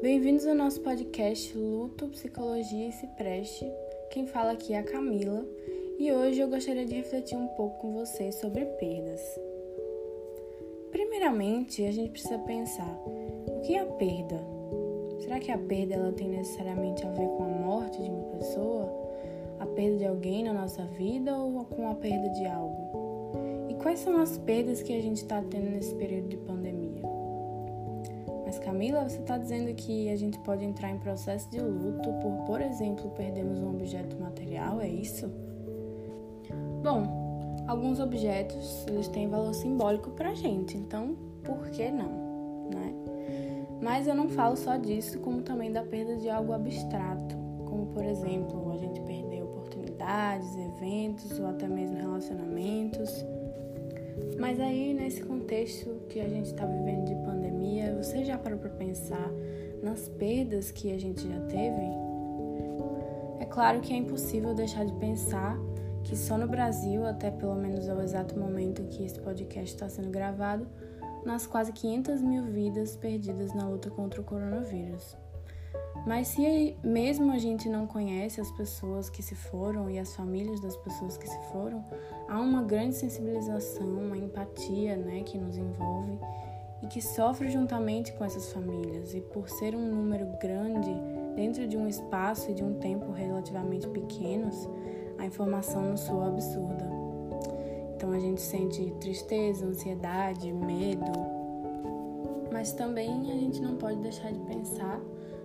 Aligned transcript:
Bem-vindos 0.00 0.46
ao 0.46 0.54
nosso 0.54 0.80
podcast 0.80 1.54
Luto, 1.54 2.08
Psicologia 2.08 2.88
e 2.88 2.92
Se 2.92 3.06
Preste. 3.06 3.70
Quem 4.10 4.26
fala 4.26 4.52
aqui 4.52 4.72
é 4.72 4.78
a 4.78 4.82
Camila 4.82 5.46
e 5.98 6.10
hoje 6.10 6.40
eu 6.40 6.48
gostaria 6.48 6.86
de 6.86 6.94
refletir 6.94 7.36
um 7.36 7.48
pouco 7.48 7.82
com 7.82 7.92
vocês 7.92 8.36
sobre 8.36 8.64
perdas. 8.64 9.20
Primeiramente, 10.90 11.84
a 11.84 11.92
gente 11.92 12.12
precisa 12.12 12.38
pensar: 12.38 12.98
o 13.46 13.60
que 13.60 13.74
é 13.74 13.80
a 13.80 13.84
perda? 13.84 14.42
Será 15.20 15.38
que 15.38 15.52
a 15.52 15.58
perda 15.58 15.96
ela 15.96 16.12
tem 16.12 16.30
necessariamente 16.30 17.04
a 17.04 17.10
ver 17.10 17.28
com 17.28 17.44
a 17.44 17.48
morte 17.48 18.02
de 18.02 18.08
uma 18.08 18.38
pessoa? 18.38 18.88
A 19.58 19.66
perda 19.66 19.98
de 19.98 20.06
alguém 20.06 20.44
na 20.44 20.54
nossa 20.54 20.86
vida 20.86 21.36
ou 21.36 21.62
com 21.66 21.90
a 21.90 21.94
perda 21.94 22.30
de 22.30 22.46
algo? 22.46 23.68
E 23.68 23.74
quais 23.74 23.98
são 24.00 24.16
as 24.16 24.38
perdas 24.38 24.80
que 24.80 24.94
a 24.94 25.02
gente 25.02 25.18
está 25.18 25.42
tendo 25.42 25.70
nesse 25.72 25.94
período 25.96 26.28
de 26.28 26.38
pandemia? 26.38 26.59
Camila, 28.60 29.08
você 29.08 29.18
está 29.18 29.36
dizendo 29.36 29.74
que 29.74 30.10
a 30.10 30.16
gente 30.16 30.38
pode 30.40 30.64
entrar 30.64 30.90
em 30.90 30.98
processo 30.98 31.50
de 31.50 31.58
luto 31.60 32.12
por, 32.20 32.44
por 32.46 32.60
exemplo, 32.60 33.10
perdermos 33.10 33.58
um 33.58 33.70
objeto 33.70 34.16
material, 34.20 34.80
é 34.80 34.88
isso? 34.88 35.30
Bom, 36.82 37.64
alguns 37.66 38.00
objetos 38.00 38.86
eles 38.86 39.08
têm 39.08 39.28
valor 39.28 39.54
simbólico 39.54 40.10
para 40.10 40.30
a 40.30 40.34
gente, 40.34 40.76
então 40.76 41.16
por 41.44 41.70
que 41.70 41.90
não, 41.90 42.70
né? 42.72 42.94
Mas 43.82 44.06
eu 44.06 44.14
não 44.14 44.28
falo 44.28 44.56
só 44.56 44.76
disso, 44.76 45.18
como 45.20 45.42
também 45.42 45.72
da 45.72 45.82
perda 45.82 46.16
de 46.16 46.28
algo 46.28 46.52
abstrato, 46.52 47.36
como 47.66 47.86
por 47.86 48.04
exemplo 48.04 48.72
a 48.72 48.76
gente 48.76 49.00
perder 49.02 49.42
oportunidades, 49.42 50.56
eventos 50.56 51.38
ou 51.38 51.46
até 51.46 51.68
mesmo 51.68 51.96
relacionamentos. 51.96 52.40
Mas 54.40 54.58
aí, 54.58 54.94
nesse 54.94 55.22
contexto 55.22 56.00
que 56.08 56.18
a 56.18 56.26
gente 56.26 56.46
está 56.46 56.64
vivendo 56.64 57.04
de 57.04 57.14
pandemia, 57.26 57.94
você 57.94 58.24
já 58.24 58.38
parou 58.38 58.58
para 58.58 58.70
pensar 58.70 59.30
nas 59.82 60.08
perdas 60.08 60.70
que 60.70 60.90
a 60.94 60.98
gente 60.98 61.28
já 61.28 61.38
teve? 61.40 61.82
É 63.38 63.44
claro 63.44 63.82
que 63.82 63.92
é 63.92 63.96
impossível 63.96 64.54
deixar 64.54 64.86
de 64.86 64.94
pensar 64.94 65.58
que 66.02 66.16
só 66.16 66.38
no 66.38 66.48
Brasil, 66.48 67.04
até 67.04 67.30
pelo 67.30 67.54
menos 67.54 67.86
ao 67.86 68.00
exato 68.00 68.38
momento 68.38 68.82
que 68.84 69.04
esse 69.04 69.20
podcast 69.20 69.74
está 69.74 69.90
sendo 69.90 70.08
gravado, 70.08 70.66
nas 71.22 71.46
quase 71.46 71.70
500 71.74 72.22
mil 72.22 72.44
vidas 72.44 72.96
perdidas 72.96 73.52
na 73.52 73.68
luta 73.68 73.90
contra 73.90 74.22
o 74.22 74.24
coronavírus. 74.24 75.18
Mas 76.06 76.28
se 76.28 76.76
mesmo 76.82 77.30
a 77.30 77.38
gente 77.38 77.68
não 77.68 77.86
conhece 77.86 78.40
as 78.40 78.50
pessoas 78.52 79.10
que 79.10 79.22
se 79.22 79.34
foram 79.34 79.90
e 79.90 79.98
as 79.98 80.14
famílias 80.14 80.60
das 80.60 80.76
pessoas 80.76 81.16
que 81.16 81.28
se 81.28 81.38
foram, 81.52 81.84
há 82.28 82.40
uma 82.40 82.62
grande 82.62 82.96
sensibilização, 82.96 83.86
uma 83.86 84.16
empatia, 84.16 84.96
né, 84.96 85.22
que 85.22 85.36
nos 85.36 85.56
envolve 85.56 86.18
e 86.82 86.86
que 86.86 87.02
sofre 87.02 87.50
juntamente 87.50 88.12
com 88.14 88.24
essas 88.24 88.52
famílias. 88.52 89.14
E 89.14 89.20
por 89.20 89.48
ser 89.48 89.74
um 89.74 89.86
número 89.86 90.26
grande 90.40 90.90
dentro 91.36 91.66
de 91.66 91.76
um 91.76 91.86
espaço 91.86 92.50
e 92.50 92.54
de 92.54 92.64
um 92.64 92.74
tempo 92.78 93.12
relativamente 93.12 93.86
pequenos, 93.88 94.68
a 95.18 95.26
informação 95.26 95.90
nos 95.90 96.00
soa 96.00 96.28
absurda. 96.28 96.88
Então 97.94 98.12
a 98.12 98.18
gente 98.18 98.40
sente 98.40 98.90
tristeza, 98.98 99.66
ansiedade, 99.66 100.50
medo, 100.50 101.12
mas 102.50 102.72
também 102.72 103.30
a 103.30 103.36
gente 103.36 103.60
não 103.60 103.76
pode 103.76 103.98
deixar 103.98 104.32
de 104.32 104.40
pensar 104.40 104.98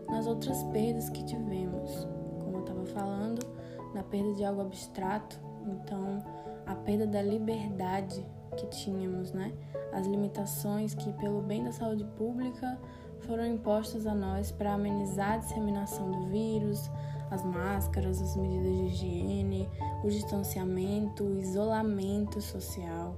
nas 0.07 0.27
outras 0.27 0.63
perdas 0.65 1.09
que 1.09 1.23
tivemos. 1.23 2.07
Como 2.43 2.57
eu 2.57 2.61
estava 2.61 2.85
falando, 2.85 3.45
na 3.93 4.03
perda 4.03 4.33
de 4.33 4.43
algo 4.43 4.61
abstrato, 4.61 5.39
então 5.65 6.23
a 6.65 6.75
perda 6.75 7.07
da 7.07 7.21
liberdade 7.21 8.25
que 8.57 8.67
tínhamos, 8.67 9.31
né? 9.31 9.53
As 9.91 10.05
limitações 10.07 10.93
que, 10.93 11.11
pelo 11.13 11.41
bem 11.41 11.63
da 11.63 11.71
saúde 11.71 12.03
pública, 12.17 12.79
foram 13.21 13.45
impostas 13.45 14.05
a 14.05 14.13
nós 14.13 14.51
para 14.51 14.73
amenizar 14.73 15.33
a 15.33 15.37
disseminação 15.37 16.11
do 16.11 16.27
vírus, 16.27 16.89
as 17.31 17.43
máscaras, 17.43 18.21
as 18.21 18.35
medidas 18.35 18.75
de 18.75 18.83
higiene, 18.83 19.69
o 20.03 20.07
distanciamento, 20.07 21.23
o 21.23 21.39
isolamento 21.39 22.39
social. 22.41 23.15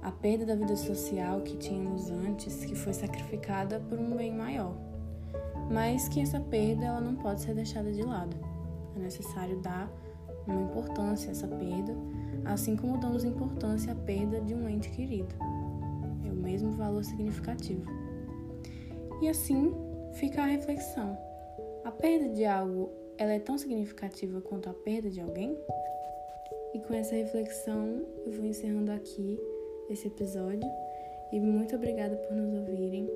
A 0.00 0.10
perda 0.10 0.46
da 0.46 0.56
vida 0.56 0.76
social 0.76 1.40
que 1.42 1.56
tínhamos 1.56 2.10
antes, 2.10 2.64
que 2.64 2.74
foi 2.74 2.92
sacrificada 2.92 3.80
por 3.88 3.98
um 3.98 4.16
bem 4.16 4.32
maior 4.32 4.91
mas 5.72 6.06
que 6.08 6.20
essa 6.20 6.38
perda 6.38 6.84
ela 6.84 7.00
não 7.00 7.16
pode 7.16 7.40
ser 7.40 7.54
deixada 7.54 7.90
de 7.90 8.02
lado. 8.02 8.36
É 8.94 8.98
necessário 8.98 9.58
dar 9.60 9.90
uma 10.46 10.60
importância 10.60 11.28
a 11.28 11.32
essa 11.32 11.48
perda, 11.48 11.96
assim 12.44 12.76
como 12.76 12.98
damos 12.98 13.24
importância 13.24 13.92
à 13.92 13.96
perda 13.96 14.40
de 14.40 14.54
um 14.54 14.68
ente 14.68 14.90
querido. 14.90 15.34
É 16.26 16.30
o 16.30 16.36
mesmo 16.36 16.72
valor 16.72 17.02
significativo. 17.04 17.84
E 19.22 19.28
assim 19.28 19.72
fica 20.12 20.42
a 20.42 20.46
reflexão. 20.46 21.16
A 21.84 21.90
perda 21.90 22.28
de 22.28 22.44
algo, 22.44 22.90
ela 23.16 23.32
é 23.32 23.38
tão 23.38 23.56
significativa 23.56 24.40
quanto 24.40 24.68
a 24.68 24.74
perda 24.74 25.08
de 25.08 25.20
alguém? 25.20 25.56
E 26.74 26.80
com 26.80 26.94
essa 26.94 27.14
reflexão, 27.14 28.02
eu 28.26 28.32
vou 28.32 28.44
encerrando 28.44 28.92
aqui 28.92 29.38
esse 29.88 30.06
episódio 30.08 30.68
e 31.32 31.40
muito 31.40 31.76
obrigada 31.76 32.16
por 32.16 32.36
nos 32.36 32.52
ouvirem. 32.52 33.08